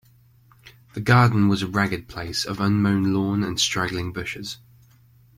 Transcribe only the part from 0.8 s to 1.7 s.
The garden was a